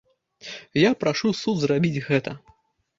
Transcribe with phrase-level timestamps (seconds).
[0.85, 2.39] Я прашу суд зрабіць гэта.